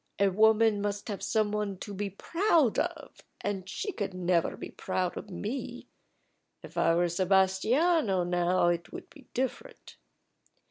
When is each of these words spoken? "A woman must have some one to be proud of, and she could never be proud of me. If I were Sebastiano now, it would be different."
"A 0.17 0.29
woman 0.29 0.81
must 0.81 1.09
have 1.09 1.21
some 1.21 1.51
one 1.51 1.77
to 1.77 1.93
be 1.93 2.09
proud 2.09 2.79
of, 2.79 3.21
and 3.41 3.69
she 3.69 3.91
could 3.91 4.15
never 4.15 4.57
be 4.57 4.71
proud 4.71 5.15
of 5.15 5.29
me. 5.29 5.89
If 6.63 6.75
I 6.75 6.95
were 6.95 7.07
Sebastiano 7.07 8.23
now, 8.23 8.69
it 8.69 8.91
would 8.91 9.11
be 9.11 9.27
different." 9.35 9.97